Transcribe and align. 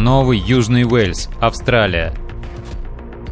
Новый 0.00 0.38
Южный 0.38 0.84
Уэльс, 0.84 1.28
Австралия. 1.42 2.14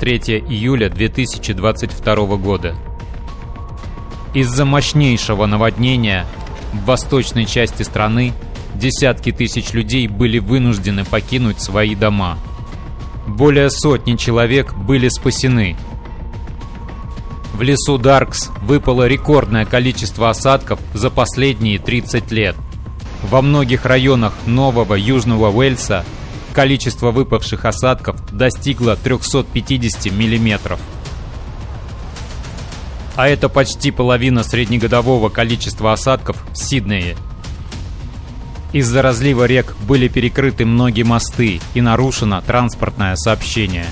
3 0.01 0.19
июля 0.51 0.91
2022 0.91 2.37
года. 2.37 2.75
Из-за 4.35 4.67
мощнейшего 4.67 5.47
наводнения 5.47 6.27
в 6.75 6.85
восточной 6.85 7.47
части 7.47 7.83
страны 7.85 8.35
десятки 8.75 9.33
тысяч 9.33 9.73
людей 9.73 10.09
были 10.09 10.39
вынуждены 10.41 11.07
покинуть 11.07 11.59
свои 11.59 11.95
дома. 11.95 12.37
Более 13.27 13.71
сотни 13.71 14.17
человек 14.17 14.75
были 14.75 15.09
спасены. 15.09 15.75
В 17.55 17.63
лесу 17.63 17.97
Даркс 17.97 18.51
выпало 18.61 19.09
рекордное 19.09 19.65
количество 19.65 20.29
осадков 20.29 20.81
за 20.93 21.09
последние 21.09 21.79
30 21.79 22.31
лет. 22.31 22.57
Во 23.23 23.41
многих 23.41 23.87
районах 23.87 24.35
Нового 24.45 24.97
Южного 24.97 25.51
Уэльса 25.51 26.05
количество 26.59 27.13
выпавших 27.13 27.65
осадков 27.67 28.17
достигло 28.33 28.97
350 28.97 30.07
миллиметров. 30.13 30.81
А 33.15 33.29
это 33.29 33.49
почти 33.49 33.93
половина 33.93 34.43
среднегодового 34.43 35.29
количества 35.29 35.93
осадков 35.93 36.37
в 36.53 36.57
Сиднее. 36.57 37.17
Из-за 38.73 39.03
разлива 39.03 39.45
рек 39.45 39.77
были 39.87 40.09
перекрыты 40.09 40.65
многие 40.65 41.05
мосты 41.05 41.61
и 41.75 41.81
нарушено 41.81 42.41
транспортное 42.41 43.15
сообщение. 43.15 43.87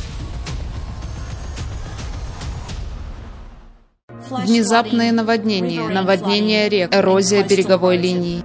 Внезапные 4.29 5.13
наводнения, 5.13 5.87
наводнение 5.87 6.69
рек, 6.69 6.93
эрозия 6.93 7.45
береговой 7.45 7.97
линии. 7.97 8.43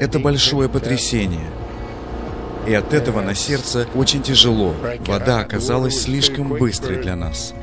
Это 0.00 0.18
большое 0.18 0.68
потрясение. 0.68 1.50
И 2.66 2.74
от 2.74 2.94
этого 2.94 3.20
на 3.20 3.34
сердце 3.34 3.86
очень 3.94 4.22
тяжело. 4.22 4.74
Вода 5.06 5.40
оказалась 5.40 6.02
слишком 6.02 6.48
быстрой 6.48 7.02
для 7.02 7.16
нас. 7.16 7.54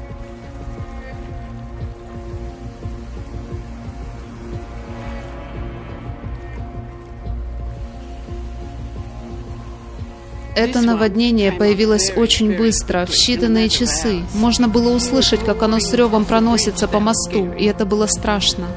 Это 10.55 10.81
наводнение 10.81 11.53
появилось 11.53 12.11
очень 12.17 12.57
быстро, 12.57 13.05
в 13.05 13.11
считанные 13.11 13.69
часы. 13.69 14.23
Можно 14.33 14.67
было 14.67 14.93
услышать, 14.93 15.39
как 15.45 15.63
оно 15.63 15.79
с 15.79 15.93
ревом 15.93 16.25
проносится 16.25 16.89
по 16.89 16.99
мосту, 16.99 17.53
и 17.53 17.63
это 17.63 17.85
было 17.85 18.07
страшно. 18.07 18.67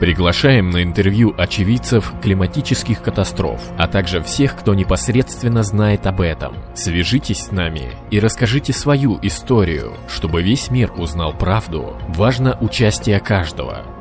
Приглашаем 0.00 0.70
на 0.70 0.82
интервью 0.82 1.34
очевидцев 1.36 2.14
климатических 2.22 3.02
катастроф, 3.02 3.60
а 3.76 3.86
также 3.86 4.22
всех, 4.22 4.56
кто 4.56 4.72
непосредственно 4.72 5.62
знает 5.62 6.06
об 6.06 6.22
этом. 6.22 6.56
Свяжитесь 6.74 7.44
с 7.44 7.52
нами 7.52 7.92
и 8.10 8.18
расскажите 8.18 8.72
свою 8.72 9.18
историю. 9.20 9.92
Чтобы 10.08 10.42
весь 10.42 10.70
мир 10.70 10.90
узнал 10.96 11.34
правду, 11.34 11.98
важно 12.08 12.56
участие 12.62 13.20
каждого. 13.20 13.99